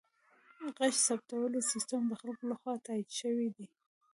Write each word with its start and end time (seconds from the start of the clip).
د 0.59 0.63
غږ 0.77 0.95
ثبتولو 1.07 1.67
سیستم 1.71 2.01
د 2.07 2.11
خلکو 2.21 2.43
لخوا 2.51 2.73
تایید 2.85 3.09
شوی 3.19 3.47
دی. 3.57 3.67